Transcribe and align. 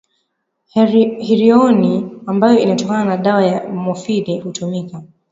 Heroini 1.21 2.19
ambayo 2.27 2.59
inatokana 2.59 3.05
na 3.05 3.17
dawa 3.17 3.45
ya 3.45 3.69
mofini 3.69 4.39
hutumika 4.39 5.03